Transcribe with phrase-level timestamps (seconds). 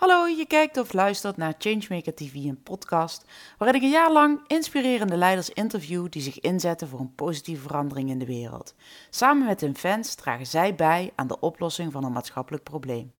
[0.00, 3.24] Hallo, je kijkt of luistert naar Changemaker TV, een podcast
[3.58, 8.10] waarin ik een jaar lang inspirerende leiders interview die zich inzetten voor een positieve verandering
[8.10, 8.74] in de wereld.
[9.10, 13.12] Samen met hun fans dragen zij bij aan de oplossing van een maatschappelijk probleem.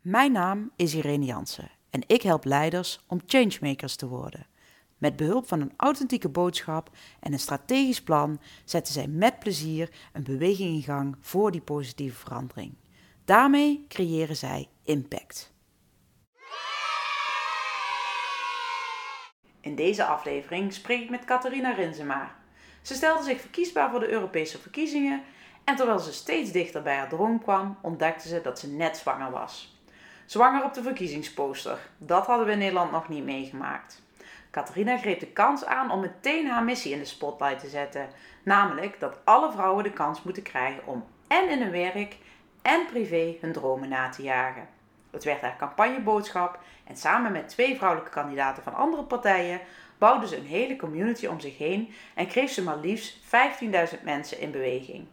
[0.00, 4.46] Mijn naam is Irene Jansen en ik help leiders om changemakers te worden.
[4.96, 6.90] Met behulp van een authentieke boodschap
[7.20, 12.18] en een strategisch plan zetten zij met plezier een beweging in gang voor die positieve
[12.18, 12.74] verandering.
[13.24, 15.56] Daarmee creëren zij impact.
[19.60, 22.34] In deze aflevering spreek ik met Catharina Rinsema.
[22.82, 25.22] Ze stelde zich verkiesbaar voor de Europese verkiezingen
[25.64, 29.30] en terwijl ze steeds dichter bij haar droom kwam, ontdekte ze dat ze net zwanger
[29.30, 29.76] was.
[30.26, 34.02] Zwanger op de verkiezingsposter, dat hadden we in Nederland nog niet meegemaakt.
[34.50, 38.08] Catharina greep de kans aan om meteen haar missie in de spotlight te zetten,
[38.42, 42.16] namelijk dat alle vrouwen de kans moeten krijgen om en in hun werk
[42.62, 44.68] en privé hun dromen na te jagen.
[45.18, 49.60] Het werd haar campagneboodschap en samen met twee vrouwelijke kandidaten van andere partijen
[49.98, 53.18] bouwde ze een hele community om zich heen en kreeg ze maar liefst
[53.96, 55.06] 15.000 mensen in beweging.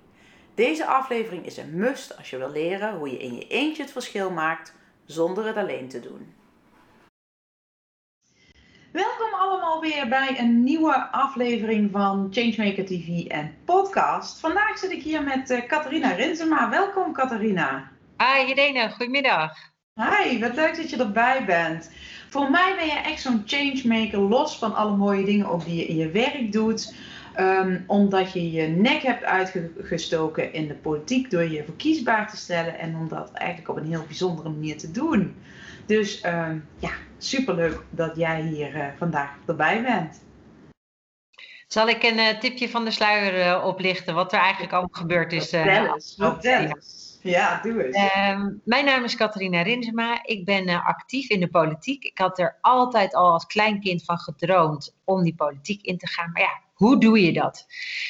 [0.56, 3.92] Deze aflevering is een must als je wil leren hoe je in je eentje het
[3.92, 4.74] verschil maakt
[5.06, 6.34] zonder het alleen te doen.
[8.92, 14.40] Welkom allemaal weer bij een nieuwe aflevering van Changemaker TV en podcast.
[14.40, 16.70] Vandaag zit ik hier met uh, Catharina Rinsema.
[16.70, 17.92] Welkom Catharina.
[18.18, 19.74] Hi Irene, goedemiddag.
[20.02, 21.92] Hi, wat leuk dat je erbij bent.
[22.30, 25.86] Voor mij ben je echt zo'n changemaker, los van alle mooie dingen ook die je
[25.86, 26.96] in je werk doet.
[27.40, 32.80] Um, omdat je je nek hebt uitgestoken in de politiek door je verkiesbaar te stellen
[32.80, 35.36] en om dat eigenlijk op een heel bijzondere manier te doen.
[35.86, 40.22] Dus um, ja, superleuk dat jij hier uh, vandaag erbij bent.
[41.68, 45.34] Zal ik een uh, tipje van de sluier uh, oplichten, wat er eigenlijk allemaal gebeurd
[45.34, 45.50] is?
[45.50, 47.20] Vertel eens.
[47.22, 47.98] Ja, doe eens.
[48.18, 50.20] Um, mijn naam is Catharina Rinsema.
[50.24, 52.04] Ik ben uh, actief in de politiek.
[52.04, 56.32] Ik had er altijd al als kleinkind van gedroomd om die politiek in te gaan.
[56.32, 57.66] Maar ja, hoe doe je dat?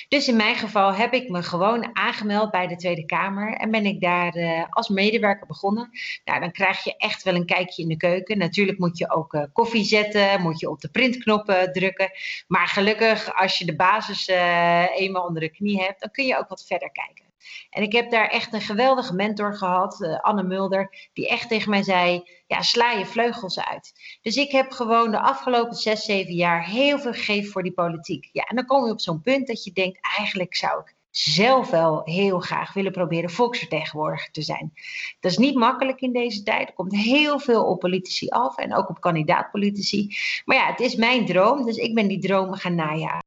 [0.08, 3.86] Dus in mijn geval heb ik me gewoon aangemeld bij de Tweede Kamer en ben
[3.86, 5.90] ik daar uh, als medewerker begonnen.
[6.24, 8.38] Nou, dan krijg je echt wel een kijkje in de keuken.
[8.38, 12.12] Natuurlijk moet je ook uh, koffie zetten, moet je op de printknoppen drukken.
[12.48, 16.38] Maar gelukkig, als je de basis uh, eenmaal onder de knie hebt, dan kun je
[16.38, 17.25] ook wat verder kijken.
[17.70, 21.70] En ik heb daar echt een geweldige mentor gehad, uh, Anne Mulder, die echt tegen
[21.70, 23.94] mij zei: ja, sla je vleugels uit.
[24.22, 28.30] Dus ik heb gewoon de afgelopen zes, zeven jaar heel veel gegeven voor die politiek.
[28.32, 31.70] Ja, en dan kom je op zo'n punt dat je denkt: eigenlijk zou ik zelf
[31.70, 34.74] wel heel graag willen proberen volksvertegenwoordiger te zijn.
[35.20, 36.68] Dat is niet makkelijk in deze tijd.
[36.68, 40.16] Er komt heel veel op politici af en ook op kandidaatpolitici.
[40.46, 43.24] Maar ja, het is mijn droom, dus ik ben die dromen gaan najagen.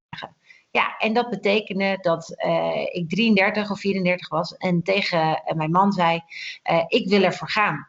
[0.78, 5.70] Ja, en dat betekende dat uh, ik 33 of 34 was en tegen uh, mijn
[5.70, 6.20] man zei:
[6.70, 7.88] uh, Ik wil ervoor gaan.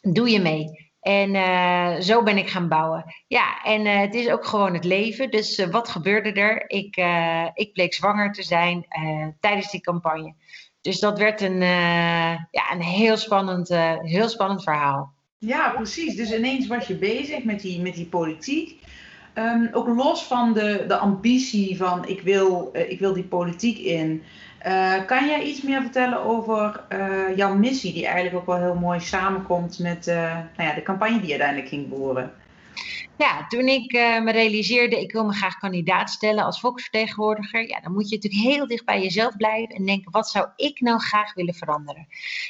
[0.00, 0.88] Doe je mee?
[1.00, 3.04] En zo ben ik gaan bouwen.
[3.26, 5.30] Ja, en het is ook gewoon het leven.
[5.30, 6.70] Dus wat gebeurde er?
[6.70, 6.96] Ik,
[7.54, 8.86] ik bleek zwanger te zijn
[9.40, 10.34] tijdens die campagne.
[10.80, 11.60] Dus dat werd een,
[12.50, 13.68] ja, een heel, spannend,
[14.02, 15.12] heel spannend verhaal.
[15.38, 16.16] Ja, precies.
[16.16, 18.79] Dus ineens was je bezig met die, met die politiek.
[19.40, 23.78] Um, ook los van de, de ambitie van ik wil, uh, ik wil die politiek
[23.78, 24.22] in.
[24.66, 28.80] Uh, kan jij iets meer vertellen over uh, jouw missie, die eigenlijk ook wel heel
[28.80, 32.32] mooi samenkomt met nou ja, de campagne die je uiteindelijk ging boeren?
[33.20, 37.80] Ja, toen ik uh, me realiseerde, ik wil me graag kandidaat stellen als volksvertegenwoordiger, ja,
[37.80, 40.98] dan moet je natuurlijk heel dicht bij jezelf blijven en denken, wat zou ik nou
[40.98, 42.06] graag willen veranderen?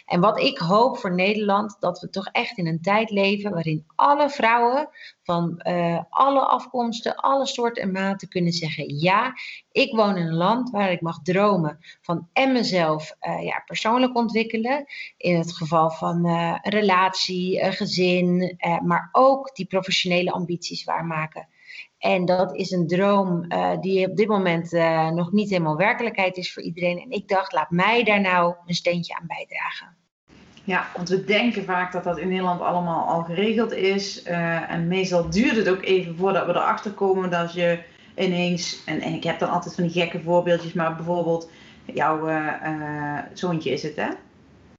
[0.07, 3.85] En wat ik hoop voor Nederland, dat we toch echt in een tijd leven waarin
[3.95, 4.89] alle vrouwen
[5.23, 9.33] van uh, alle afkomsten, alle soorten en maten kunnen zeggen, ja,
[9.73, 14.17] ik woon in een land waar ik mag dromen van en mezelf uh, ja, persoonlijk
[14.17, 14.85] ontwikkelen,
[15.17, 21.49] in het geval van een relatie, gezin, maar ook die professionele ambitie waarmaken.
[21.99, 26.37] En dat is een droom uh, die op dit moment uh, nog niet helemaal werkelijkheid
[26.37, 26.99] is voor iedereen.
[26.99, 29.97] En ik dacht, laat mij daar nou een steentje aan bijdragen.
[30.65, 34.27] Ja, want we denken vaak dat dat in Nederland allemaal al geregeld is.
[34.27, 37.83] Uh, en meestal duurt het ook even voordat we erachter komen dat je
[38.17, 38.85] ineens.
[38.85, 41.51] En, en ik heb dan altijd van die gekke voorbeeldjes, maar bijvoorbeeld
[41.85, 42.29] jouw
[43.33, 44.09] zoontje is het, hè?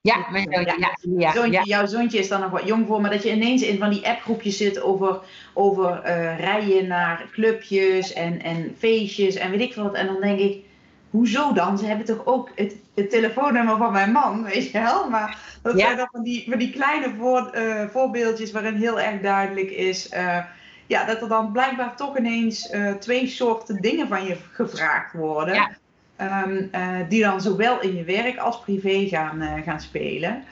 [0.02, 0.80] Ja, mijn zoontje.
[0.80, 1.64] Ja, ja, zoontje, ja.
[1.64, 4.08] Jouw zoontje is dan nog wat jong voor, maar dat je ineens in van die
[4.08, 5.20] appgroepjes zit over,
[5.54, 9.94] over uh, rijden naar clubjes en, en feestjes en weet ik wat.
[9.94, 10.64] En dan denk ik,
[11.10, 11.78] hoezo dan?
[11.78, 15.10] Ze hebben toch ook het, het telefoonnummer van mijn man, weet je wel?
[15.10, 19.22] Maar dat zijn dan van die, van die kleine voor, uh, voorbeeldjes waarin heel erg
[19.22, 20.14] duidelijk is.
[20.14, 20.46] Uh,
[20.88, 25.80] ja, dat er dan blijkbaar toch ineens twee soorten dingen van je gevraagd worden.
[26.22, 30.44] Um, uh, die dan zowel in je werk als privé gaan, uh, gaan spelen.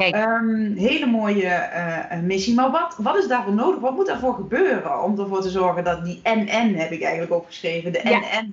[0.00, 1.70] Um, hele mooie
[2.12, 2.54] uh, missie.
[2.54, 3.80] Maar wat, wat is daarvoor nodig?
[3.80, 7.92] Wat moet daarvoor gebeuren om ervoor te zorgen dat die NN, heb ik eigenlijk opgeschreven,
[7.92, 8.44] de NN eh, eh, eh,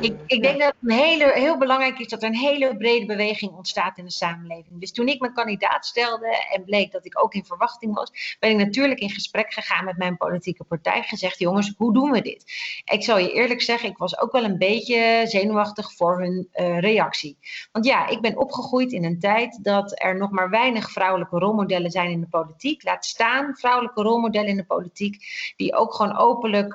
[0.00, 3.06] ik, ik denk dat het een hele, heel belangrijk is dat er een hele brede
[3.06, 4.80] beweging ontstaat in de samenleving.
[4.80, 8.50] Dus toen ik mijn kandidaat stelde en bleek dat ik ook in verwachting was, ben
[8.50, 11.02] ik natuurlijk in gesprek gegaan met mijn politieke partij.
[11.02, 12.44] Gezegd, jongens, hoe doen we dit?
[12.84, 16.48] Ik zal je eerlijk zeggen, ik was ook wel een beetje zenuwachtig voor hun
[16.80, 17.36] reactie.
[17.72, 21.90] Want ja, ik ben opgegroeid in een tijd dat er nog maar weinig vrouwelijke rolmodellen
[21.90, 22.84] zijn in de politiek.
[22.84, 25.24] Laat staan vrouwelijke rolmodellen in de politiek,
[25.56, 26.74] die ook gewoon openlijk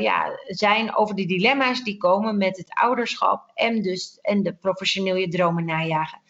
[0.00, 1.46] ja, zijn over die dilemma's
[1.84, 6.20] die komen met het ouderschap en, dus, en de professionele dromen najagen.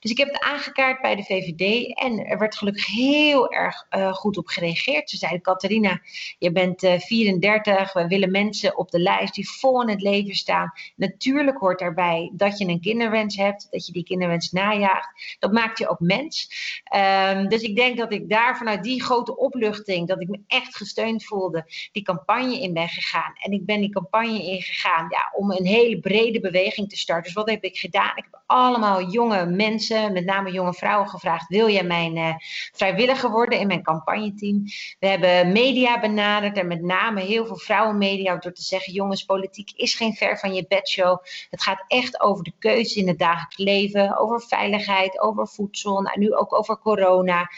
[0.00, 4.12] Dus ik heb het aangekaart bij de VVD en er werd gelukkig heel erg uh,
[4.12, 5.10] goed op gereageerd.
[5.10, 6.00] Ze zeiden, Catharina,
[6.38, 10.34] je bent uh, 34, we willen mensen op de lijst die vol in het leven
[10.34, 10.72] staan.
[10.96, 15.36] Natuurlijk hoort daarbij dat je een kinderwens hebt, dat je die kinderwens najaagt.
[15.38, 16.50] Dat maakt je ook mens.
[16.96, 20.76] Um, dus ik denk dat ik daar vanuit die grote opluchting, dat ik me echt
[20.76, 23.32] gesteund voelde, die campagne in ben gegaan.
[23.38, 27.24] En ik ben die campagne in gegaan ja, om een hele brede beweging te starten.
[27.24, 28.16] Dus wat heb ik gedaan?
[28.16, 32.34] Ik heb allemaal jonge mensen, met name jonge vrouwen, gevraagd: wil jij mijn uh,
[32.72, 34.62] vrijwilliger worden in mijn campagneteam?
[34.98, 39.70] We hebben media benaderd en met name heel veel vrouwenmedia door te zeggen: jongens, politiek
[39.76, 41.18] is geen ver van je bedshow.
[41.50, 46.18] Het gaat echt over de keuze in het dagelijks leven, over veiligheid, over voedsel, nou,
[46.18, 47.50] nu ook over corona,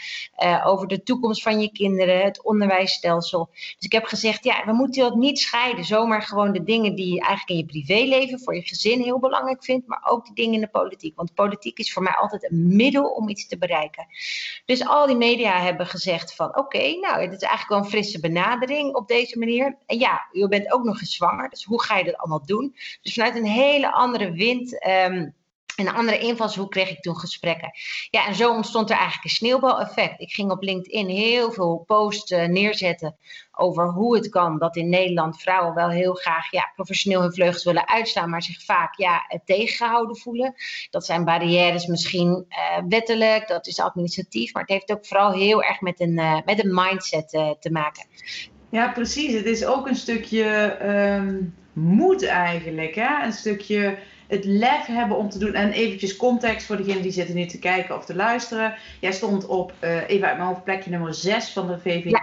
[0.43, 3.49] uh, over de toekomst van je kinderen, het onderwijsstelsel.
[3.51, 7.00] Dus ik heb gezegd: ja, we moeten dat niet scheiden, zomaar gewoon de dingen die
[7.09, 10.53] je eigenlijk in je privéleven, voor je gezin heel belangrijk vindt, maar ook die dingen
[10.53, 11.15] in de politiek.
[11.15, 14.05] Want politiek is voor mij altijd een middel om iets te bereiken.
[14.65, 18.19] Dus al die media hebben gezegd van oké, nou, het is eigenlijk wel een frisse
[18.19, 19.77] benadering op deze manier.
[19.85, 22.75] En ja, je bent ook nog eens zwanger, dus hoe ga je dat allemaal doen?
[23.01, 24.87] Dus vanuit een hele andere wind.
[24.87, 25.33] Um,
[25.75, 27.71] een andere invalshoek kreeg ik toen gesprekken.
[28.09, 30.19] Ja, en zo ontstond er eigenlijk een sneeuwbaleffect.
[30.19, 33.15] Ik ging op LinkedIn heel veel posts uh, neerzetten
[33.51, 37.63] over hoe het kan dat in Nederland vrouwen wel heel graag ja, professioneel hun vleugels
[37.63, 40.53] willen uitstaan, maar zich vaak ja, tegengehouden voelen.
[40.89, 45.63] Dat zijn barrières misschien uh, wettelijk, dat is administratief, maar het heeft ook vooral heel
[45.63, 47.29] erg met een, uh, met een mindset
[47.59, 48.05] te maken.
[48.69, 49.33] Ja, precies.
[49.33, 52.95] Het is ook een stukje um, moed eigenlijk.
[52.95, 53.23] Hè?
[53.25, 53.97] Een stukje
[54.31, 55.53] het lef hebben om te doen.
[55.53, 58.73] En eventjes context voor degenen die zitten nu te kijken of te luisteren.
[58.99, 62.21] Jij stond op, uh, even uit mijn hoofd, plekje nummer 6 van de VVD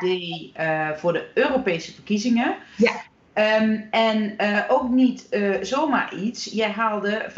[0.55, 0.91] ja.
[0.91, 2.57] uh, voor de Europese verkiezingen.
[2.77, 2.93] Ja.
[3.61, 5.29] Um, en uh, ook niet
[5.61, 6.45] zomaar iets.
[6.45, 7.31] Jij haalde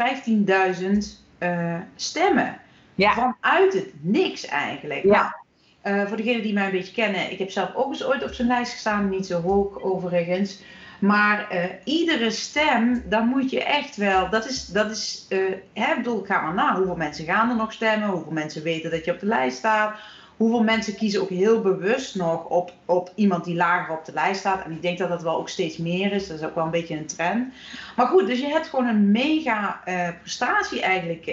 [1.39, 1.47] 15.000
[1.95, 2.57] stemmen.
[2.95, 3.13] Ja.
[3.13, 5.03] Vanuit het niks eigenlijk.
[5.03, 5.39] Ja.
[5.83, 8.33] Nou, voor degenen die mij een beetje kennen, ik heb zelf ook eens ooit op
[8.33, 10.61] zijn lijst gestaan, niet zo hoog overigens.
[11.01, 15.95] Maar uh, iedere stem, dan moet je echt wel, dat is, dat is uh, hè,
[15.95, 16.75] bedoel, ga maar na.
[16.75, 18.09] Hoeveel mensen gaan er nog stemmen?
[18.09, 19.95] Hoeveel mensen weten dat je op de lijst staat?
[20.37, 24.39] Hoeveel mensen kiezen ook heel bewust nog op, op iemand die lager op de lijst
[24.39, 24.65] staat?
[24.65, 26.27] En ik denk dat dat wel ook steeds meer is.
[26.27, 27.53] Dat is ook wel een beetje een trend.
[27.95, 31.25] Maar goed, dus je hebt gewoon een mega uh, prestatie eigenlijk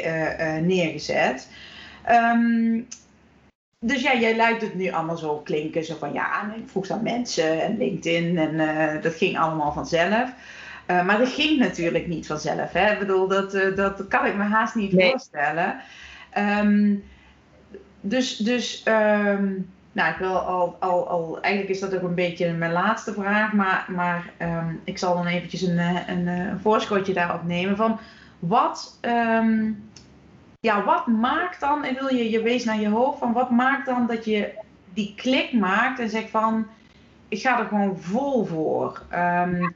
[0.63, 1.49] neergezet.
[2.11, 2.87] Um,
[3.81, 5.85] dus ja, jij lijkt het nu allemaal zo klinken.
[5.85, 10.33] Zo van ja, ik vroeg aan mensen en LinkedIn en uh, dat ging allemaal vanzelf.
[10.91, 12.73] Uh, maar dat ging natuurlijk niet vanzelf.
[12.73, 12.93] Hè?
[12.93, 15.11] Ik bedoel, dat, uh, dat kan ik me haast niet nee.
[15.11, 15.81] voorstellen.
[16.39, 17.05] Um,
[18.01, 22.53] dus, dus um, nou, ik wil al, al, al, eigenlijk is dat ook een beetje
[22.53, 27.45] mijn laatste vraag, maar, maar um, ik zal dan eventjes een, een, een voorschotje daarop
[27.45, 27.77] nemen.
[27.77, 27.99] Van
[28.39, 28.99] wat,
[30.61, 33.87] ja, wat maakt dan, en wil je, je wees naar je hoofd, van wat maakt
[33.87, 34.53] dan dat je
[34.95, 36.67] die klik maakt en zegt van,
[37.29, 39.03] ik ga er gewoon vol voor.
[39.13, 39.75] Um,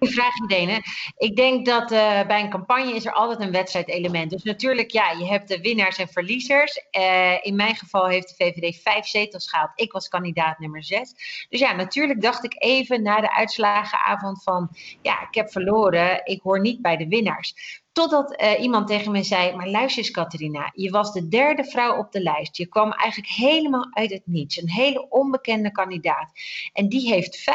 [0.00, 0.82] vraag, Dene.
[1.16, 4.30] Ik denk dat uh, bij een campagne is er altijd een wedstrijdelement.
[4.30, 6.84] Dus natuurlijk, ja, je hebt de winnaars en verliezers.
[6.98, 9.70] Uh, in mijn geval heeft de VVD vijf zetels gehaald.
[9.74, 11.14] Ik was kandidaat nummer zes.
[11.48, 14.68] Dus ja, natuurlijk dacht ik even na de uitslagenavond van,
[15.02, 16.20] ja, ik heb verloren.
[16.24, 17.79] Ik hoor niet bij de winnaars.
[17.92, 21.98] Totdat uh, iemand tegen mij zei: Maar luister eens, Catharina, je was de derde vrouw
[21.98, 22.56] op de lijst.
[22.56, 24.56] Je kwam eigenlijk helemaal uit het niets.
[24.56, 26.32] Een hele onbekende kandidaat.
[26.72, 27.50] En die heeft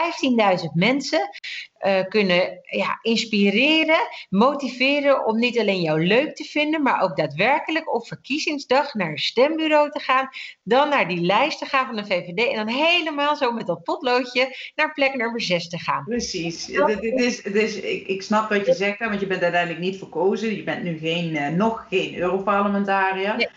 [0.61, 1.29] 15.000 mensen
[1.85, 3.99] uh, kunnen ja, inspireren,
[4.29, 9.17] motiveren om niet alleen jou leuk te vinden, maar ook daadwerkelijk op verkiezingsdag naar een
[9.17, 10.29] stembureau te gaan,
[10.63, 13.83] dan naar die lijst te gaan van de VVD en dan helemaal zo met dat
[13.83, 16.03] potloodje naar plek nummer 6 te gaan.
[16.03, 16.65] Precies.
[16.65, 19.97] Dit is, dit is, ik, ik snap wat je zegt, want je bent uiteindelijk niet
[19.97, 20.55] verkozen.
[20.55, 23.35] Je bent nu geen, uh, nog geen Europarlementariër.
[23.35, 23.47] Nee.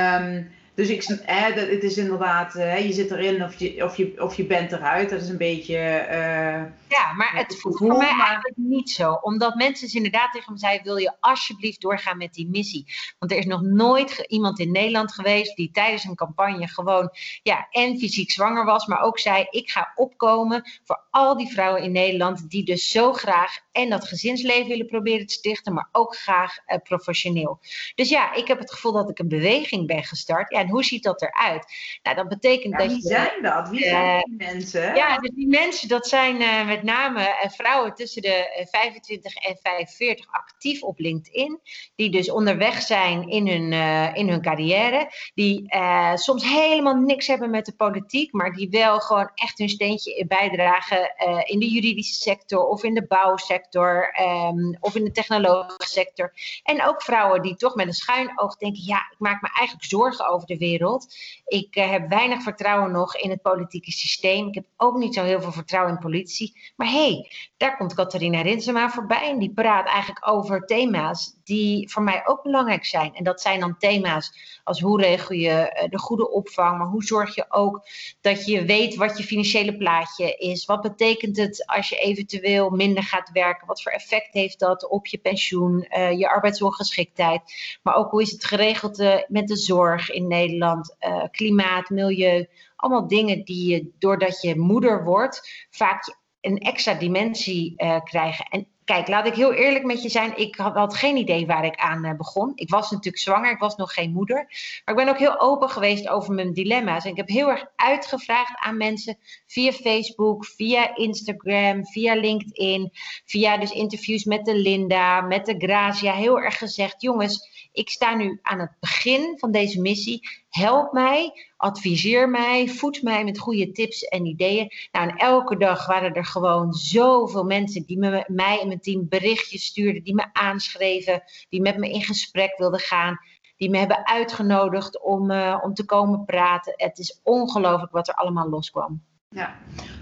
[0.00, 4.14] Um, Dus ik, hè, het is inderdaad, hè, je zit erin of je, of, je,
[4.18, 5.10] of je bent eruit.
[5.10, 6.06] Dat is een beetje.
[6.10, 9.12] Uh, ja, maar het voelt voor mij eigenlijk niet zo.
[9.12, 12.94] Omdat mensen dus inderdaad tegen me zeiden: wil je alsjeblieft doorgaan met die missie?
[13.18, 17.10] Want er is nog nooit iemand in Nederland geweest die tijdens een campagne gewoon
[17.42, 21.82] ja, en fysiek zwanger was, maar ook zei: ik ga opkomen voor al die vrouwen
[21.82, 26.16] in Nederland die dus zo graag en dat gezinsleven willen proberen te stichten, maar ook
[26.16, 27.60] graag uh, professioneel.
[27.94, 30.50] Dus ja, ik heb het gevoel dat ik een beweging ben gestart.
[30.52, 31.64] Ja, en hoe ziet dat eruit?
[32.02, 33.68] Nou, dat betekent ja, dat wie zijn dat?
[33.68, 34.94] Wie zijn die mensen?
[34.94, 40.26] Ja, dus die mensen, dat zijn uh, met name vrouwen tussen de 25 en 45
[40.30, 41.60] actief op LinkedIn.
[41.94, 43.72] Die dus onderweg zijn in hun,
[44.14, 45.10] in hun carrière.
[45.34, 45.76] Die
[46.14, 51.14] soms helemaal niks hebben met de politiek, maar die wel gewoon echt hun steentje bijdragen
[51.44, 56.32] in de juridische sector of in de bouwsector um, of in de technologische sector.
[56.62, 59.88] En ook vrouwen die toch met een schuin oog denken: ja, ik maak me eigenlijk
[59.88, 61.14] zorgen over de wereld.
[61.46, 64.48] Ik heb weinig vertrouwen nog in het politieke systeem.
[64.48, 66.72] Ik heb ook niet zo heel veel vertrouwen in politie.
[66.76, 71.90] Maar hé, hey, daar komt Catharina Rinsema voorbij en die praat eigenlijk over thema's die
[71.90, 73.14] voor mij ook belangrijk zijn.
[73.14, 74.32] En dat zijn dan thema's
[74.64, 77.88] als hoe regel je eh, de goede opvang, maar hoe zorg je ook
[78.20, 80.64] dat je weet wat je financiële plaatje is.
[80.64, 83.66] Wat betekent het als je eventueel minder gaat werken?
[83.66, 87.42] Wat voor effect heeft dat op je pensioen, uh, je arbeidsongeschiktheid?
[87.82, 90.96] Maar ook hoe is het geregeld uh, met de zorg in Nederland,
[91.30, 92.46] klimaat, milieu?
[92.76, 97.74] Allemaal dingen die je, doordat je moeder wordt, vaak een extra dimensie
[98.04, 98.44] krijgen.
[98.44, 100.36] En Kijk, laat ik heel eerlijk met je zijn.
[100.36, 102.52] Ik had, geen idee waar ik aan uh, begon.
[102.54, 104.36] Ik was natuurlijk zwanger, ik was nog geen moeder.
[104.84, 107.04] Maar ik ben ook heel open geweest over mijn dilemma's.
[107.04, 112.90] En ik heb heel erg uitgevraagd aan mensen via Facebook, via Instagram, via LinkedIn,
[113.24, 116.12] via dus interviews met de Linda, met de Grazia.
[116.12, 120.28] Heel erg gezegd, jongens, ik sta nu aan het begin van deze missie.
[120.48, 124.70] Help mij, adviseer mij, voed mij met goede tips en ideeën.
[124.92, 129.08] Nou, en elke dag waren er gewoon zoveel mensen die me, mij en mijn team
[129.08, 133.18] berichtjes stuurden, die me aanschreven, die met me in gesprek wilden gaan,
[133.56, 136.74] die me hebben uitgenodigd om, uh, om te komen praten.
[136.76, 139.02] Het is ongelooflijk wat er allemaal loskwam.
[139.28, 139.56] Ja,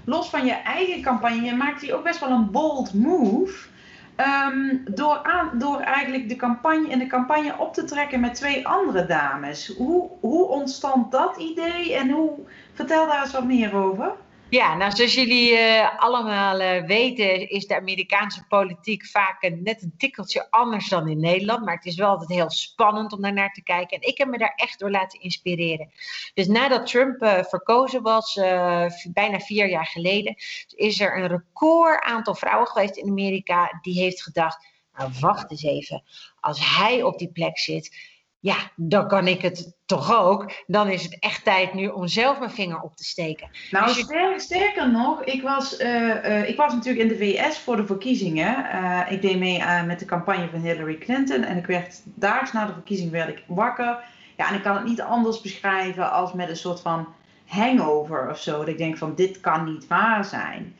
[0.04, 3.72] los van je eigen campagne, maakt hier ook best wel een bold move.
[4.16, 8.68] Um, door, aan, door eigenlijk de campagne, in de campagne op te trekken met twee
[8.68, 9.74] andere dames.
[9.76, 12.30] Hoe, hoe ontstond dat idee en hoe,
[12.72, 14.12] vertel daar eens wat meer over.
[14.54, 19.94] Ja, nou zoals jullie uh, allemaal uh, weten is de Amerikaanse politiek vaak net een
[19.96, 21.64] tikkeltje anders dan in Nederland.
[21.64, 24.00] Maar het is wel altijd heel spannend om daar naar te kijken.
[24.00, 25.90] En ik heb me daar echt door laten inspireren.
[26.34, 28.34] Dus nadat Trump uh, verkozen was,
[29.12, 30.34] bijna vier jaar geleden,
[30.74, 35.64] is er een record aantal vrouwen geweest in Amerika die heeft gedacht, nou wacht eens
[35.64, 36.02] even,
[36.40, 38.13] als hij op die plek zit
[38.44, 40.52] ja, dan kan ik het toch ook.
[40.66, 43.48] Dan is het echt tijd nu om zelf mijn vinger op te steken.
[43.70, 47.58] Nou, dus sterker, sterker nog, ik was, uh, uh, ik was natuurlijk in de VS
[47.58, 48.66] voor de verkiezingen.
[48.74, 51.42] Uh, ik deed mee met de campagne van Hillary Clinton.
[51.42, 53.98] En ik werd daags na de verkiezing werd ik wakker.
[54.36, 57.08] Ja, en ik kan het niet anders beschrijven als met een soort van
[57.46, 58.58] hangover of zo.
[58.58, 60.76] Dat ik denk van, dit kan niet waar zijn.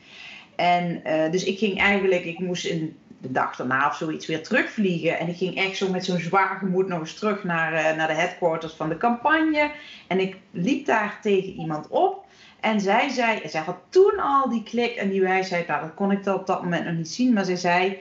[0.55, 5.19] En dus ik ging eigenlijk, ik moest in de dag daarna of zoiets weer terugvliegen.
[5.19, 8.07] En ik ging echt zo met zo'n zwaar gemoed nog eens terug naar, uh, naar
[8.07, 9.71] de headquarters van de campagne.
[10.07, 12.25] En ik liep daar tegen iemand op.
[12.59, 16.11] En zij zei, zij had toen al die klik en die wijsheid, nou dat kon
[16.11, 17.99] ik op dat moment nog niet zien, maar zij zei,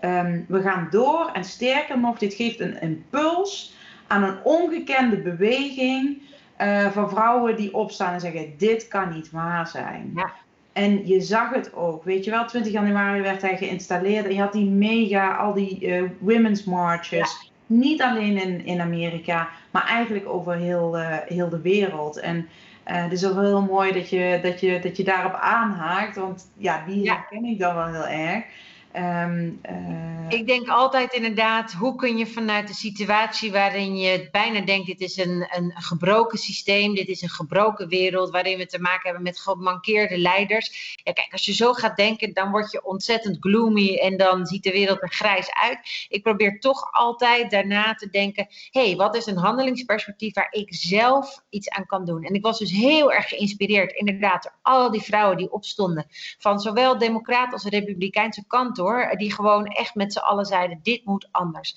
[0.00, 3.74] um, we gaan door en sterker nog, dit geeft een impuls
[4.06, 6.22] aan een ongekende beweging
[6.58, 10.12] uh, van vrouwen die opstaan en zeggen, dit kan niet waar zijn.
[10.74, 14.40] En je zag het ook, weet je wel, 20 januari werd hij geïnstalleerd en je
[14.40, 17.52] had die mega, al die uh, women's marches.
[17.66, 22.16] Niet alleen in, in Amerika, maar eigenlijk over heel, uh, heel de wereld.
[22.16, 26.16] En uh, het is ook heel mooi dat je, dat, je, dat je daarop aanhaakt,
[26.16, 28.44] want ja, die herken ik dan wel heel erg.
[28.96, 30.14] Um, uh...
[30.28, 35.00] Ik denk altijd inderdaad, hoe kun je vanuit de situatie waarin je bijna denkt, dit
[35.00, 39.22] is een, een gebroken systeem, dit is een gebroken wereld, waarin we te maken hebben
[39.22, 40.96] met gemankeerde leiders.
[41.02, 44.62] Ja, kijk, als je zo gaat denken, dan word je ontzettend gloomy en dan ziet
[44.62, 46.06] de wereld er grijs uit.
[46.08, 50.74] Ik probeer toch altijd daarna te denken, hé, hey, wat is een handelingsperspectief waar ik
[50.74, 52.24] zelf iets aan kan doen?
[52.24, 56.06] En ik was dus heel erg geïnspireerd, inderdaad, door al die vrouwen die opstonden,
[56.38, 58.76] van zowel democraat als republikeinse kant
[59.16, 61.76] die gewoon echt met z'n allen zeiden: dit moet anders.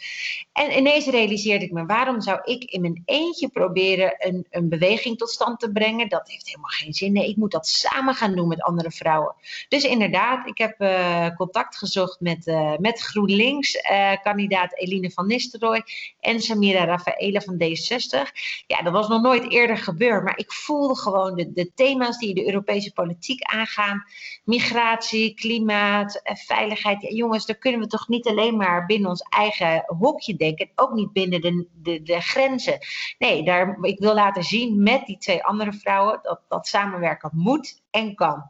[0.54, 5.18] En ineens realiseerde ik me: waarom zou ik in mijn eentje proberen een, een beweging
[5.18, 6.10] tot stand te brengen?
[6.10, 7.14] Dat heeft helemaal geen zin.
[7.14, 9.36] Nee, ik moet dat samen gaan doen met andere vrouwen.
[9.70, 15.84] Dus inderdaad, ik heb uh, contact gezocht met, uh, met GroenLinks-kandidaat uh, Eline van Nistelrooy
[16.20, 18.32] en Samira Rafaela van D60.
[18.68, 22.34] Ja, dat was nog nooit eerder gebeurd, maar ik voelde gewoon de, de thema's die
[22.34, 24.04] de Europese politiek aangaan:
[24.44, 26.97] migratie, klimaat, eh, veiligheid.
[27.00, 31.12] Jongens, daar kunnen we toch niet alleen maar binnen ons eigen hokje denken, ook niet
[31.12, 32.78] binnen de, de, de grenzen.
[33.18, 37.82] Nee, daar, ik wil laten zien met die twee andere vrouwen dat, dat samenwerken moet
[37.92, 38.44] en kan.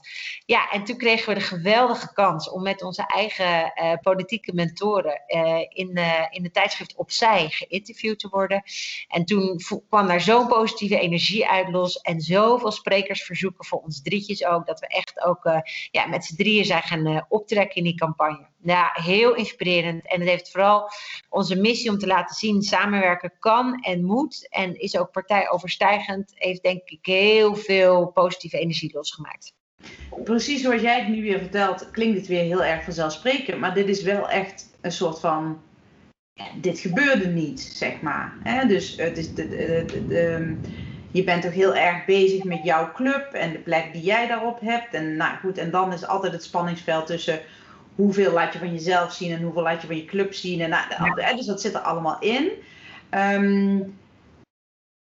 [0.46, 5.22] Ja, en toen kregen we de geweldige kans om met onze eigen uh, politieke mentoren
[5.28, 8.64] uh, in, uh, in de tijdschrift Opzij geïnterviewd te worden.
[9.08, 14.46] En toen kwam daar zo'n positieve energie uit los en zoveel sprekersverzoeken voor ons drietjes
[14.46, 18.48] ook, dat we echt ook ja, met z'n drieën zijn gaan optrekken in die campagne.
[18.64, 20.08] Ja, heel inspirerend.
[20.08, 20.90] En het heeft vooral
[21.30, 24.48] onze missie om te laten zien: samenwerken kan en moet.
[24.50, 26.32] En is ook partijoverstijgend.
[26.36, 29.54] Heeft denk ik heel veel positieve energie losgemaakt.
[30.24, 33.60] Precies zoals jij het nu weer vertelt, klinkt het weer heel erg vanzelfsprekend.
[33.60, 35.62] Maar dit is wel echt een soort van.
[36.56, 38.34] Dit gebeurde niet, zeg maar.
[38.68, 39.48] Dus het is de,
[40.08, 40.56] de,
[41.12, 44.60] je bent toch heel erg bezig met jouw club en de plek die jij daarop
[44.60, 44.94] hebt.
[44.94, 47.40] En nou goed, en dan is altijd het spanningsveld tussen
[47.98, 50.62] hoeveel laat je van jezelf zien en hoeveel laat je van je club zien.
[50.62, 52.52] En, nou, Dus dat zit er allemaal in.
[53.12, 53.98] Um,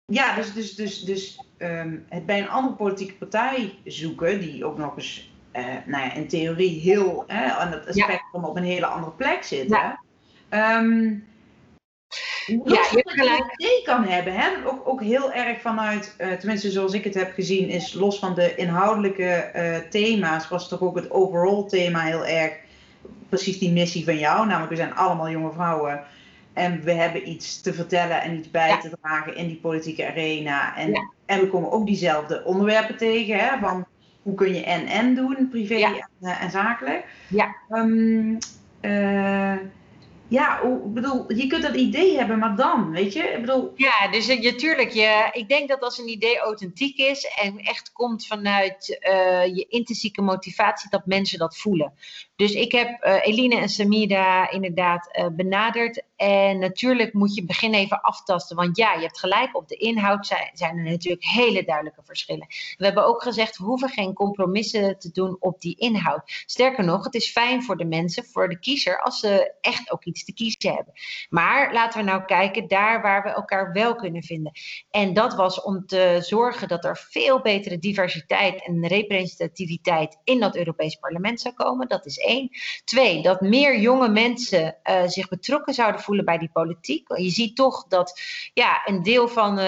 [0.05, 4.79] ja, dus, dus, dus, dus um, het bij een andere politieke partij zoeken, die ook
[4.79, 8.87] nog eens uh, nou ja, in theorie heel hè, aan het spectrum op een hele
[8.87, 9.69] andere plek zit.
[9.69, 10.01] Ja.
[10.79, 11.29] Um,
[12.47, 13.53] ja, je gelijk.
[13.57, 14.67] idee kan hebben, hè?
[14.67, 18.35] Ook, ook heel erg vanuit, uh, tenminste zoals ik het heb gezien, is los van
[18.35, 22.53] de inhoudelijke uh, thema's, was toch ook het overall thema heel erg
[23.31, 24.47] precies die missie van jou.
[24.47, 26.05] Namelijk, we zijn allemaal jonge vrouwen.
[26.53, 30.77] En we hebben iets te vertellen en iets bij te dragen in die politieke arena.
[30.77, 33.39] En, en we komen ook diezelfde onderwerpen tegen.
[33.39, 33.87] Hè, van
[34.23, 37.05] hoe kun je en-en doen, privé en, uh, en, zakelijk.
[37.29, 37.57] Ja.
[37.69, 38.39] Um,
[38.81, 39.57] uh,
[40.31, 43.23] ja, ik bedoel, je kunt dat idee hebben, maar dan, weet je?
[43.23, 43.73] Ik bedoel...
[43.77, 47.93] Ja, dus je, tuurlijk, je, ik denk dat als een idee authentiek is en echt
[47.93, 51.93] komt vanuit uh, je intrinsieke motivatie, dat mensen dat voelen.
[52.41, 56.03] Dus ik heb uh, Eline en Samira inderdaad uh, benaderd.
[56.17, 58.57] En natuurlijk moet je beginnen even aftasten.
[58.57, 62.47] Want ja, je hebt gelijk, op de inhoud zijn, zijn er natuurlijk hele duidelijke verschillen.
[62.77, 66.23] We hebben ook gezegd, we hoeven geen compromissen te doen op die inhoud.
[66.47, 70.05] Sterker nog, het is fijn voor de mensen, voor de kiezer, als ze echt ook
[70.05, 70.93] iets te kiezen hebben.
[71.29, 74.53] Maar laten we nou kijken daar waar we elkaar wel kunnen vinden.
[74.91, 80.57] En dat was om te zorgen dat er veel betere diversiteit en representativiteit in dat
[80.57, 81.89] Europees parlement zou komen.
[81.89, 82.29] Dat is.
[82.85, 87.17] Twee, dat meer jonge mensen uh, zich betrokken zouden voelen bij die politiek.
[87.17, 88.21] Je ziet toch dat
[88.55, 89.65] ja, een deel van uh,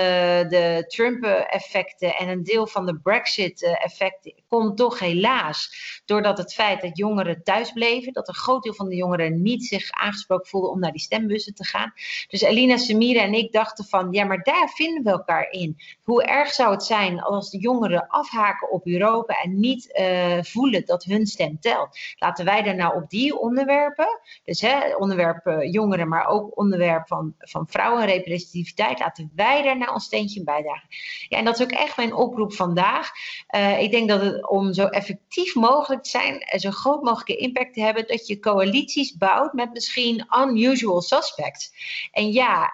[0.49, 5.71] de Trump-effecten en een deel van de Brexit-effecten komt toch helaas
[6.05, 9.65] doordat het feit dat jongeren thuis bleven, dat een groot deel van de jongeren niet
[9.65, 11.93] zich aangesproken voelden om naar die stembussen te gaan.
[12.29, 15.77] Dus Elina, Samira en ik dachten van, ja, maar daar vinden we elkaar in.
[16.03, 20.87] Hoe erg zou het zijn als de jongeren afhaken op Europa en niet uh, voelen
[20.87, 21.99] dat hun stem telt?
[22.17, 27.07] Laten wij dan nou op die onderwerpen, dus hè, onderwerp uh, jongeren, maar ook onderwerp
[27.07, 30.89] van, van vrouwenrepresentativiteit, laten wij daar nou een steentje bijdragen.
[31.29, 33.11] Ja, en dat is ook echt mijn oproep vandaag.
[33.57, 37.75] Uh, ik denk dat het om zo effectief mogelijk te zijn, zo groot mogelijke impact
[37.75, 41.73] te hebben, dat je coalities bouwt met misschien unusual suspects.
[42.13, 42.73] En ja,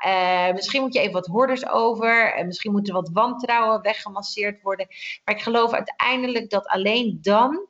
[0.53, 4.87] misschien moet je even wat hordes over, en misschien moeten wat wantrouwen weggemasseerd worden.
[5.25, 7.67] Maar ik geloof uiteindelijk dat alleen dan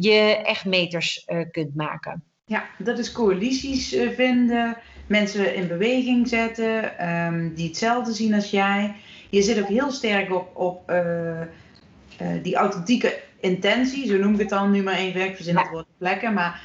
[0.00, 2.24] je echt meters uh, kunt maken.
[2.44, 4.76] Ja, dat is coalities uh, vinden,
[5.06, 8.94] mensen in beweging zetten um, die hetzelfde zien als jij.
[9.30, 11.40] Je zit ook heel sterk op, op uh,
[12.42, 15.24] die authentieke intentie, zo noem ik het dan nu maar even.
[15.24, 16.62] Ik verzin het woord plekken, maar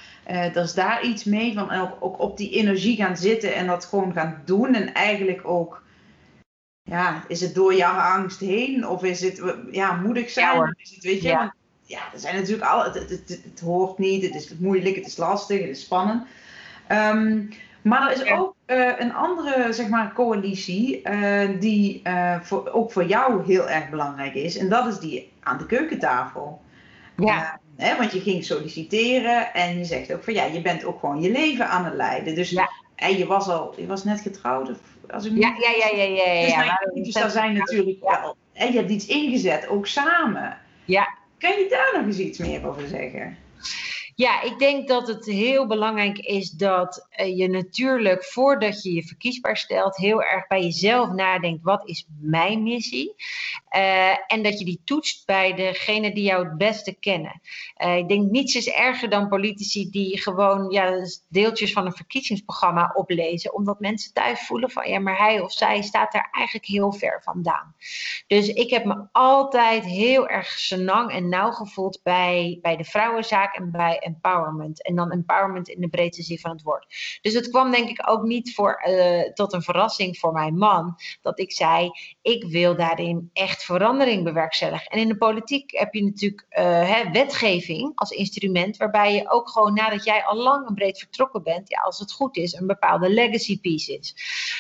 [0.54, 3.86] dat is daar iets mee van ook, ook, op die energie gaan zitten en dat
[3.86, 4.74] gewoon gaan doen.
[4.74, 5.84] En eigenlijk ook,
[6.84, 10.56] ja, is het door jouw angst heen of is het ja, moedig zijn?
[10.56, 11.56] Ja, is het, weet je, ja.
[11.88, 15.08] Ja, er zijn natuurlijk al, het, het, het, het, hoort niet, het is moeilijk, het
[15.08, 16.23] is lastig, het is spannend.
[16.91, 17.50] Um,
[17.82, 22.91] maar er is ook uh, een andere zeg maar, coalitie uh, die uh, voor, ook
[22.91, 24.58] voor jou heel erg belangrijk is.
[24.58, 26.62] En dat is die aan de keukentafel.
[27.17, 27.60] Ja.
[27.76, 31.21] Hè, want je ging solliciteren en je zegt ook van ja, je bent ook gewoon
[31.21, 32.36] je leven aan het leiden.
[32.36, 32.69] Dus ja.
[32.95, 34.69] en je was al, je was net getrouwd.
[34.69, 34.78] Of,
[35.10, 36.41] als ik ja, ja, ja, ja, ja.
[36.41, 38.36] Dus, ja, dus daar zijn natuurlijk wel.
[38.54, 40.58] En je hebt iets ingezet, ook samen.
[40.86, 41.16] Ja.
[41.38, 43.38] Kan je daar nog eens iets meer over zeggen?
[44.17, 49.03] Ja, ik denk dat het heel belangrijk is dat eh, je natuurlijk voordat je je
[49.03, 53.15] verkiesbaar stelt, heel erg bij jezelf nadenkt: wat is mijn missie?
[53.75, 57.41] Uh, en dat je die toetst bij degene die jou het beste kennen.
[57.77, 62.91] Uh, ik denk niets is erger dan politici die gewoon ja, deeltjes van een verkiezingsprogramma
[62.95, 66.93] oplezen, omdat mensen thuis voelen van ja, maar hij of zij staat daar eigenlijk heel
[66.93, 67.75] ver vandaan.
[68.27, 73.56] Dus ik heb me altijd heel erg senang en nauw gevoeld bij, bij de vrouwenzaak
[73.56, 74.84] en bij empowerment.
[74.84, 76.86] En dan empowerment in de breedste zin van het woord.
[77.22, 80.96] Dus het kwam denk ik ook niet voor, uh, tot een verrassing voor mijn man
[81.22, 81.91] dat ik zei:
[82.22, 84.91] ik wil daarin echt verandering bewerkstelligen.
[84.91, 89.50] En in de politiek heb je natuurlijk uh, hè, wetgeving als instrument, waarbij je ook
[89.50, 92.67] gewoon nadat jij al lang en breed vertrokken bent, ja, als het goed is, een
[92.67, 94.15] bepaalde legacy piece is.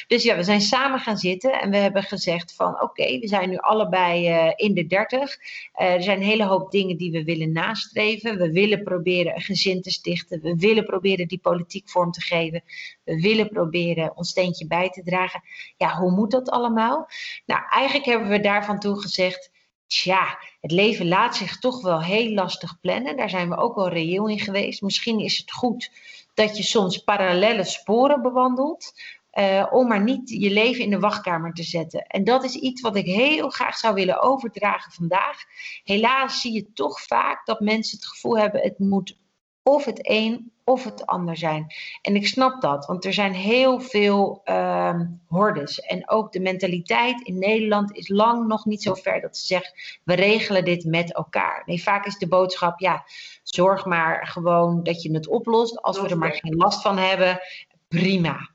[0.07, 3.49] Dus ja, we zijn samen gaan zitten en we hebben gezegd van oké, we zijn
[3.49, 5.37] nu allebei uh, in de dertig.
[5.73, 8.37] er zijn een hele hoop dingen die we willen nastreven.
[8.37, 10.41] We willen proberen gezin te stichten.
[10.41, 12.63] We willen proberen die politiek vorm te geven.
[13.03, 15.41] We willen proberen ons steentje bij te dragen.
[15.77, 17.09] Ja, hoe moet dat allemaal?
[17.45, 19.51] Nou, eigenlijk hebben we daarvan toe gezegd.
[19.87, 23.17] Tja, het leven laat zich toch wel heel lastig plannen.
[23.17, 24.81] Daar zijn we ook wel reëel in geweest.
[24.81, 25.91] Misschien is het goed
[26.33, 28.93] dat je soms parallele sporen bewandelt.
[29.33, 32.05] Uh, om maar niet je leven in de wachtkamer te zetten.
[32.07, 35.43] En dat is iets wat ik heel graag zou willen overdragen vandaag.
[35.83, 39.17] Helaas zie je toch vaak dat mensen het gevoel hebben: het moet
[39.67, 41.73] of het een of het ander zijn.
[42.01, 45.79] En ik snap dat, want er zijn heel veel uh, hordes.
[45.79, 49.73] En ook de mentaliteit in Nederland is lang nog niet zo ver dat ze zeggen:
[50.03, 51.63] we regelen dit met elkaar.
[51.65, 53.03] Nee, vaak is de boodschap: ja,
[53.43, 55.81] zorg maar gewoon dat je het oplost.
[55.81, 57.39] Als we er maar geen last van hebben,
[57.87, 58.49] prima.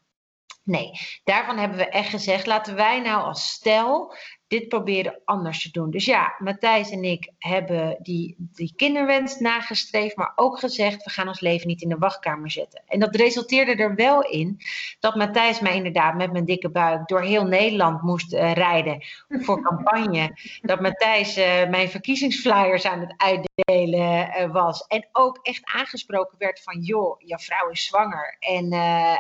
[0.64, 0.90] Nee,
[1.24, 4.14] daarvan hebben we echt gezegd: laten wij nou als stel
[4.52, 5.90] dit proberen anders te doen.
[5.90, 11.28] Dus ja, Matthijs en ik hebben die, die kinderwens nagestreefd, maar ook gezegd: we gaan
[11.28, 12.82] ons leven niet in de wachtkamer zetten.
[12.86, 14.60] En dat resulteerde er wel in
[15.00, 19.62] dat Matthijs mij inderdaad met mijn dikke buik door heel Nederland moest uh, rijden voor
[19.68, 20.38] campagne.
[20.60, 24.86] dat Matthijs uh, mijn verkiezingsflyers aan het uitdelen uh, was.
[24.86, 28.72] En ook echt aangesproken werd van: joh, jouw vrouw is zwanger en,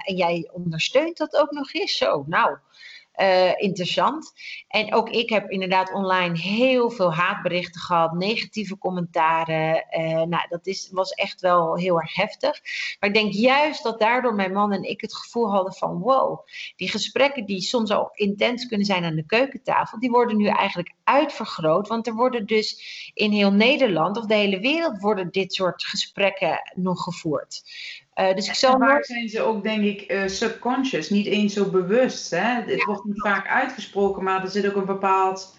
[0.02, 1.96] en jij ondersteunt dat ook nog eens.
[1.96, 2.58] Zo, nou
[3.16, 4.32] uh, interessant.
[4.68, 9.86] En ook ik heb inderdaad online heel veel haatberichten gehad, negatieve commentaren.
[9.90, 12.60] Uh, nou, dat is, was echt wel heel erg heftig.
[13.00, 16.46] Maar ik denk juist dat daardoor mijn man en ik het gevoel hadden van wow,
[16.76, 20.92] die gesprekken die soms al intens kunnen zijn aan de keukentafel, die worden nu eigenlijk
[21.04, 21.88] uitvergroot.
[21.88, 26.60] Want er worden dus in heel Nederland of de hele wereld worden dit soort gesprekken
[26.74, 27.62] nog gevoerd.
[28.20, 32.30] Uh, dus ik zal zijn ze ook, denk ik, uh, subconscious, niet eens zo bewust.
[32.30, 32.62] Hè?
[32.66, 35.56] Het wordt niet vaak uitgesproken, maar er zit ook een bepaald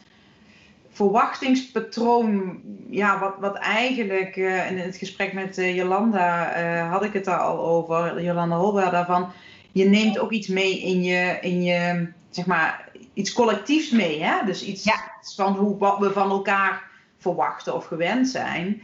[0.89, 2.61] verwachtingspatroon.
[2.89, 6.53] Ja, wat, wat eigenlijk uh, in het gesprek met Jolanda
[6.89, 9.31] had ik het daar al over, Jolanda Holberg, daarvan.
[9.71, 14.23] Je neemt ook iets mee in je, in je zeg maar, iets collectiefs mee.
[14.23, 14.45] Hè?
[14.45, 15.11] Dus iets ja.
[15.35, 16.83] van hoe, wat we van elkaar
[17.17, 18.81] verwachten of gewend zijn.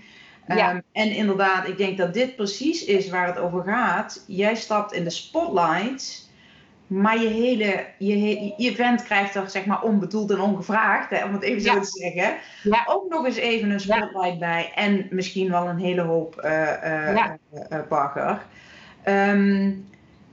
[0.58, 0.72] Ja.
[0.72, 4.24] Um, en inderdaad, ik denk dat dit precies is waar het over gaat.
[4.28, 6.30] Jij stapt in de spotlight,
[6.88, 8.20] maar je hele je,
[8.58, 11.88] je event krijgt er zeg maar onbedoeld en ongevraagd, hè, om het even zo te
[11.88, 12.36] zeggen.
[12.64, 12.84] Ja.
[12.86, 17.80] Ook nog eens even een spotlight bij en misschien wel een hele hoop uh, uh,
[17.90, 18.42] bagger.
[19.06, 19.88] Um,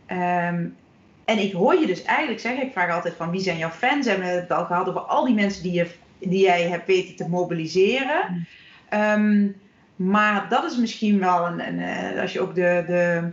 [0.07, 0.77] um,
[1.25, 4.07] en ik hoor je dus eigenlijk zeggen, ik vraag altijd van wie zijn jouw fans?
[4.07, 6.87] En we hebben het al gehad over al die mensen die, je, die jij hebt
[6.87, 8.47] weten te mobiliseren.
[9.97, 13.31] Maar dat is misschien wel een, een eh, als je ook de, de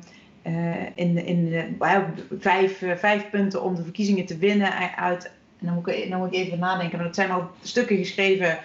[0.51, 1.75] uh, in, in de,
[2.39, 5.25] vijf, uh, vijf punten om de verkiezingen te winnen uit.
[5.59, 8.57] En dan moet, ik, dan moet ik even nadenken, maar dat zijn al stukken geschreven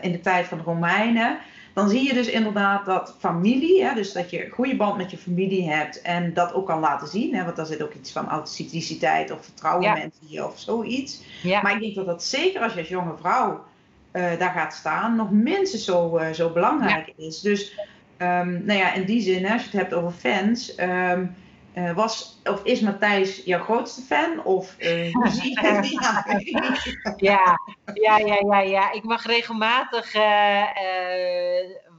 [0.00, 1.38] in de tijd van de Romeinen.
[1.72, 5.10] Dan zie je dus inderdaad dat familie, hè, dus dat je een goede band met
[5.10, 7.34] je familie hebt en dat ook kan laten zien.
[7.34, 9.92] Hè, want daar zit ook iets van authenticiteit of vertrouwen ja.
[9.92, 11.22] mensen je of zoiets.
[11.42, 11.62] Ja.
[11.62, 13.64] Maar ik denk dat dat zeker als je als jonge vrouw
[14.12, 17.26] uh, daar gaat staan, nog minstens zo, uh, zo belangrijk ja.
[17.26, 17.40] is.
[17.40, 17.78] Dus
[18.18, 21.34] um, nou ja, in die zin, als je het hebt over fans, um,
[21.74, 24.44] uh, was of is Matthijs jouw grootste fan?
[24.44, 24.76] Of
[25.12, 25.90] hoe zie je het?
[27.30, 27.58] ja,
[27.94, 28.92] ja, ja, ja, ja.
[28.92, 30.12] Ik mag regelmatig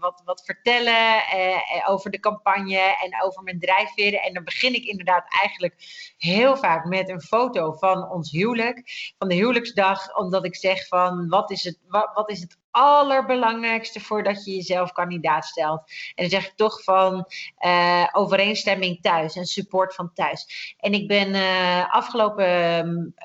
[0.04, 4.22] wat, wat vertellen eh, over de campagne en over mijn drijfveren.
[4.22, 5.76] En dan begin ik inderdaad eigenlijk
[6.18, 8.84] heel vaak met een foto van ons huwelijk,
[9.18, 14.00] van de huwelijksdag, omdat ik zeg van wat is het, wat, wat is het allerbelangrijkste
[14.00, 15.80] voordat je jezelf kandidaat stelt.
[16.16, 17.26] En dan zeg ik toch van
[17.66, 20.74] uh, overeenstemming thuis en support van thuis.
[20.78, 22.46] En ik ben uh, afgelopen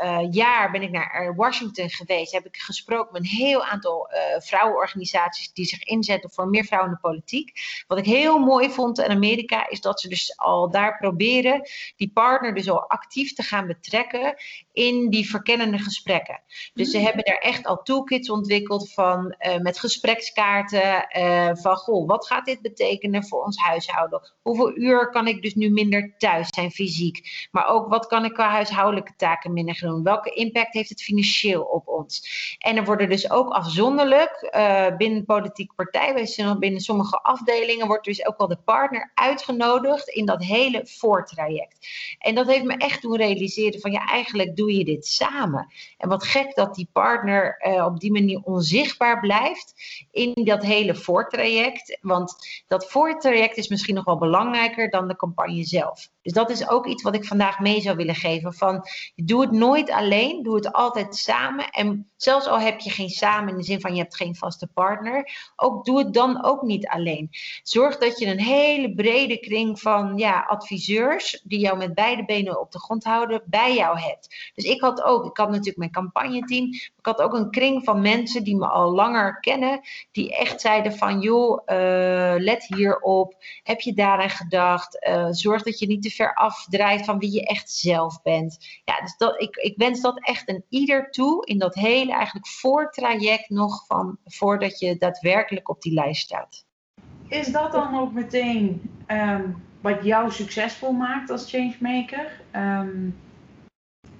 [0.03, 2.33] uh, jaar ben ik naar Washington geweest.
[2.33, 6.99] Heb ik gesproken met een heel aantal vrouwenorganisaties die zich inzetten voor meer vrouwen in
[7.01, 7.53] de politiek.
[7.87, 12.11] Wat ik heel mooi vond in Amerika is dat ze dus al daar proberen die
[12.15, 14.35] partner dus al actief te gaan betrekken
[14.73, 16.43] in die verkennende gesprekken.
[16.75, 17.05] Dus ze mm.
[17.05, 22.45] hebben daar echt al toolkits ontwikkeld van uh, met gesprekskaarten uh, van goh, wat gaat
[22.45, 24.33] dit betekenen voor ons huishouden?
[24.43, 27.49] Hoeveel uur kan ik dus nu minder thuis zijn fysiek?
[27.51, 30.03] Maar ook wat kan ik qua huishoudelijke taken minder doen?
[30.03, 32.29] Welke impact heeft het financieel op ons?
[32.59, 38.27] En er worden dus ook afzonderlijk uh, binnen politieke partijen, binnen sommige afdelingen, wordt dus
[38.27, 41.87] ook wel de partner uitgenodigd in dat hele voortraject.
[42.19, 45.73] En dat heeft me echt doen realiseren van ja, eigenlijk doe je dit samen.
[45.99, 49.27] En wat gek dat die partner op die manier onzichtbaar blijft
[50.11, 51.99] in dat hele voortraject.
[52.01, 52.35] Want
[52.67, 56.09] dat voortraject is misschien nog wel belangrijker dan de campagne zelf.
[56.23, 58.55] Dus dat is ook iets wat ik vandaag mee zou willen geven.
[58.55, 58.85] Van,
[59.17, 61.71] doe het nooit alleen, doe het altijd samen.
[61.71, 64.67] En zelfs al heb je geen samen in de zin van je hebt geen vaste
[64.67, 67.31] partner, ook doe het dan ook niet alleen.
[67.63, 72.61] Zorg dat je een hele brede kring van ja, adviseurs die jou met beide benen
[72.61, 74.53] op de grond houden, bij jou hebt.
[74.55, 78.01] Dus ik had ook, ik had natuurlijk mijn campagneteam, ik had ook een kring van
[78.01, 79.81] mensen die me al langer kennen,
[80.13, 85.79] die echt zeiden van joh, uh, let hierop, heb je daaraan gedacht, uh, zorg dat
[85.79, 88.81] je niet te ver afdrijft van wie je echt zelf bent.
[88.85, 92.47] Ja, dus dat, ik, ik wens dat echt een ieder toe in dat hele eigenlijk
[92.47, 96.65] voortraject nog van voordat je daadwerkelijk op die lijst staat.
[97.29, 102.41] Is dat dan ook meteen um, wat jou succesvol maakt als changemaker?
[102.53, 103.17] Um,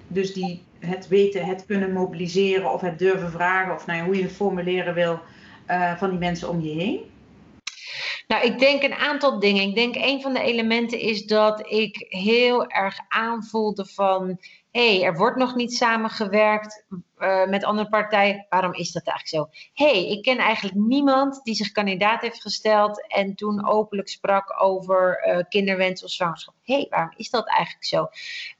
[0.07, 4.23] dus die, het weten, het kunnen mobiliseren of het durven vragen, of nou hoe je
[4.23, 5.19] het formuleren wil,
[5.67, 6.99] uh, van die mensen om je heen?
[8.27, 9.63] Nou, ik denk een aantal dingen.
[9.63, 14.39] Ik denk een van de elementen is dat ik heel erg aanvoelde van
[14.71, 16.85] hé, hey, er wordt nog niet samengewerkt
[17.19, 18.45] uh, met andere partijen.
[18.49, 19.59] Waarom is dat eigenlijk zo?
[19.83, 25.27] Hey, ik ken eigenlijk niemand die zich kandidaat heeft gesteld en toen openlijk sprak over
[25.27, 26.53] uh, kinderwens of zwangerschap.
[26.63, 28.07] Hey, waarom is dat eigenlijk zo?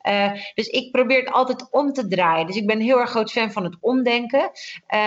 [0.08, 2.48] Uh, dus ik probeer het altijd om te draaien.
[2.48, 4.52] Dus ik ben heel erg groot fan van het omdenken.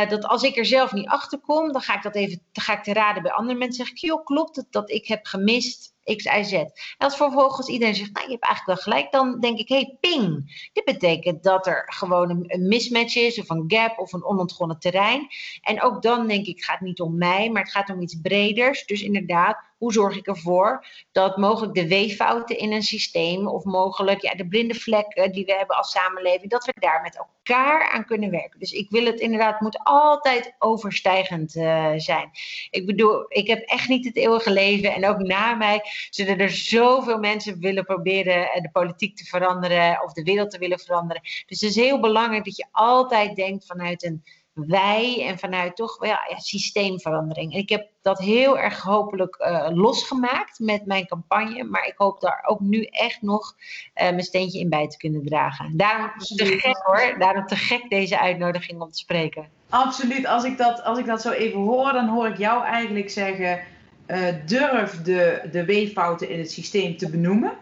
[0.09, 2.73] dat als ik er zelf niet achter kom, dan ga ik dat even dan ga
[2.73, 3.85] ik te raden bij andere mensen.
[3.85, 6.53] Zeg ik, joh, klopt het dat ik heb gemist X, Y, Z.
[6.53, 9.97] En als vervolgens iedereen zegt, nou, je hebt eigenlijk wel gelijk, dan denk ik, hey,
[10.01, 10.53] ping.
[10.73, 15.27] Dit betekent dat er gewoon een, mismatch is, een gap, of een onontgonnen terrein.
[15.63, 18.21] En ook dan denk ik, het gaat niet om mij, maar het gaat om iets
[18.23, 18.87] breders.
[18.87, 24.21] Dus inderdaad, hoe zorg ik ervoor dat mogelijk de weeffouten in een systeem of mogelijk
[24.21, 28.05] ja, de blinde vlekken die we hebben als samenleving, dat we daar met elkaar aan
[28.05, 28.59] kunnen werken.
[28.59, 32.31] Dus ik wil het inderdaad, moet altijd overstijgend uh, zijn.
[32.71, 36.51] Ik bedoel, ik heb echt niet het eeuwige leven en ook na mij zullen er
[36.51, 41.23] zoveel mensen willen proberen eh, de politiek te veranderen of de wereld te willen veranderen.
[41.23, 44.23] Dus het is heel belangrijk dat je altijd denkt vanuit een
[44.55, 47.53] wij en vanuit toch ja, ja, systeemverandering.
[47.53, 51.65] En ik heb dat heel erg hopelijk uh, losgemaakt met mijn campagne.
[51.65, 55.25] Maar ik hoop daar ook nu echt nog uh, mijn steentje in bij te kunnen
[55.25, 55.77] dragen.
[55.77, 57.19] Daarom te gek hoor.
[57.19, 59.49] Daarom te gek deze uitnodiging om te spreken.
[59.69, 60.27] Absoluut.
[60.27, 63.61] Als ik dat, als ik dat zo even hoor, dan hoor ik jou eigenlijk zeggen:
[64.07, 67.53] uh, durf de, de weeffouten in het systeem te benoemen.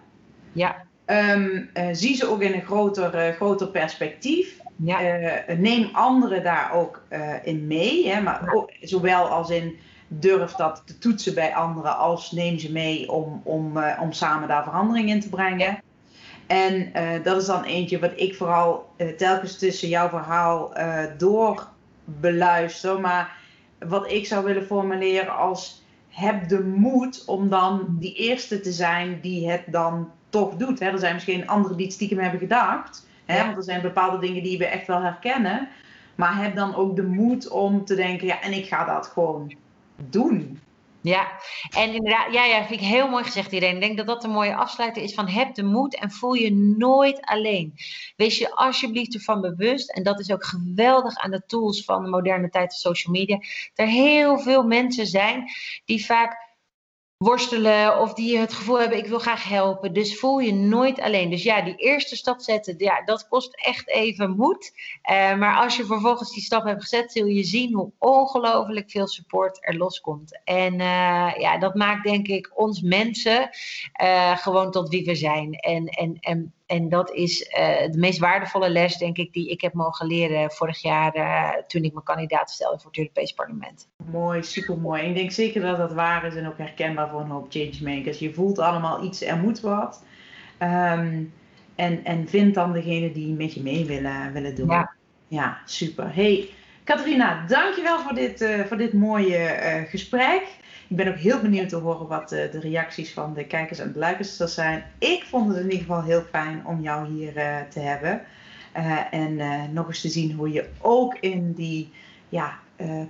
[0.52, 0.88] Ja.
[1.06, 4.59] Um, zie ze ook in een groter, groter perspectief.
[4.82, 5.20] Ja.
[5.48, 8.08] Uh, neem anderen daar ook uh, in mee.
[8.08, 12.72] Hè, maar ook, zowel als in durf dat te toetsen bij anderen, als neem ze
[12.72, 15.82] mee om, om, uh, om samen daar verandering in te brengen.
[16.46, 20.72] En dat is dan eentje wat ik vooral telkens tussen jouw verhaal
[21.16, 21.68] door
[22.04, 23.00] beluister.
[23.00, 23.36] Maar
[23.78, 29.18] wat ik zou willen formuleren als heb de moed om dan die eerste te zijn
[29.20, 30.78] die het dan toch doet.
[30.78, 30.86] Hè?
[30.86, 33.08] Er zijn misschien anderen die het stiekem hebben gedacht.
[33.30, 33.44] Hè?
[33.44, 35.68] Want er zijn bepaalde dingen die we echt wel herkennen.
[36.14, 39.54] Maar heb dan ook de moed om te denken, ja, en ik ga dat gewoon
[39.96, 40.60] doen.
[41.02, 41.28] Ja,
[41.70, 43.74] en inderdaad, ja, ja, vind ik heel mooi gezegd, iedereen.
[43.74, 46.52] Ik denk dat dat een mooie afsluiter is van heb de moed en voel je
[46.54, 47.74] nooit alleen.
[48.16, 52.10] Wees je alsjeblieft ervan bewust, en dat is ook geweldig aan de tools van de
[52.10, 55.44] moderne tijd van social media, dat er heel veel mensen zijn
[55.84, 56.49] die vaak
[57.24, 59.92] worstelen of die het gevoel hebben ik wil graag helpen.
[59.92, 61.30] Dus voel je nooit alleen.
[61.30, 64.72] Dus ja, die eerste stap zetten, ja, dat kost echt even moed.
[65.10, 69.06] Uh, maar als je vervolgens die stap hebt gezet, zul je zien hoe ongelooflijk veel
[69.06, 70.40] support er loskomt.
[70.44, 73.50] En uh, ja, dat maakt denk ik ons mensen
[74.02, 75.52] uh, gewoon tot wie we zijn.
[75.52, 79.60] En, en, en en dat is uh, de meest waardevolle les, denk ik, die ik
[79.60, 83.88] heb mogen leren vorig jaar uh, toen ik mijn kandidaat stelde voor het Europees Parlement.
[84.10, 85.02] Mooi, super mooi.
[85.02, 88.18] Ik denk zeker dat dat waar is en ook herkenbaar voor een hoop changemakers.
[88.18, 90.04] Je voelt allemaal iets, er moet wat.
[90.58, 91.32] Um,
[91.74, 94.68] en, en vind dan degene die met je mee willen, willen doen.
[94.68, 94.92] Ja,
[95.28, 96.14] ja super.
[96.14, 96.48] Hey,
[96.84, 100.42] Katrina, dankjewel voor dit, uh, voor dit mooie gesprek.
[100.90, 103.92] Ik ben ook heel benieuwd te horen wat de, de reacties van de kijkers en
[103.92, 104.84] de luisteraars zijn.
[104.98, 108.22] Ik vond het in ieder geval heel fijn om jou hier uh, te hebben.
[108.76, 109.38] Uh, en
[109.72, 111.92] nog eens te zien hoe je ook in die
[112.28, 112.58] ja,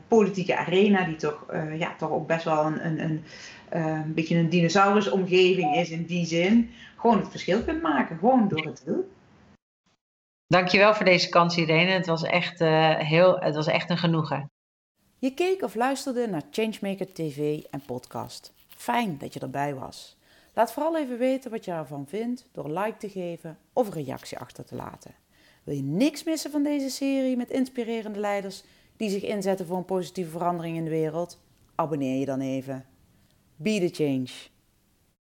[0.09, 1.47] politieke arena, die toch,
[1.79, 3.25] ja, toch ook best wel een, een, een,
[3.69, 8.19] een beetje een dinosaurusomgeving is in die zin, gewoon het verschil kunt maken.
[8.19, 9.05] Gewoon door het te doen.
[10.47, 11.90] Dankjewel voor deze kans, Irene.
[11.90, 12.59] Het was echt,
[12.99, 14.51] heel, het was echt een genoegen.
[15.20, 18.52] Je keek of luisterde naar Changemaker TV en podcast.
[18.68, 20.16] Fijn dat je erbij was.
[20.54, 24.38] Laat vooral even weten wat je ervan vindt door like te geven of een reactie
[24.38, 25.14] achter te laten.
[25.64, 28.62] Wil je niks missen van deze serie met inspirerende leiders
[28.96, 31.40] die zich inzetten voor een positieve verandering in de wereld?
[31.74, 32.85] Abonneer je dan even.
[33.56, 34.49] Be the change.